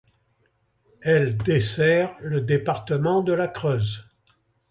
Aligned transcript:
Elle 1.03 1.37
dessert 1.37 2.15
le 2.21 2.41
département 2.41 3.21
de 3.21 3.33
la 3.33 3.47
Creuse. 3.47 4.09